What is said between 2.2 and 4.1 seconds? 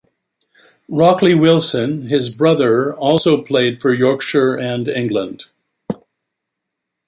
brother, also played for